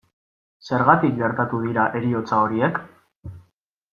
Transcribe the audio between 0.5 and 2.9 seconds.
Zergatik gertatu dira heriotza horiek?